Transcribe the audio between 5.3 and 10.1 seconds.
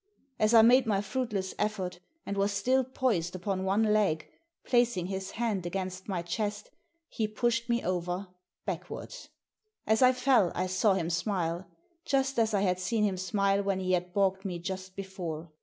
hand against my chest, he pushed me over backwards. As